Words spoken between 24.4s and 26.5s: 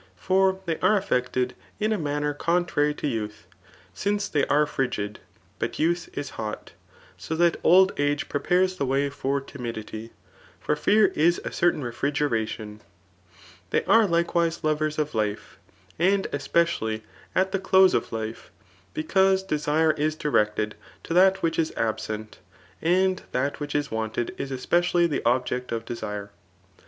especially the object of desire.